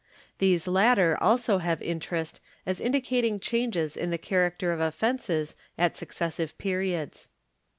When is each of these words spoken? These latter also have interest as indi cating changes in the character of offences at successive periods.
These 0.39 0.67
latter 0.67 1.15
also 1.21 1.59
have 1.59 1.79
interest 1.79 2.41
as 2.65 2.81
indi 2.81 3.01
cating 3.01 3.39
changes 3.39 3.95
in 3.95 4.09
the 4.09 4.17
character 4.17 4.71
of 4.71 4.79
offences 4.79 5.55
at 5.77 5.95
successive 5.95 6.57
periods. 6.57 7.29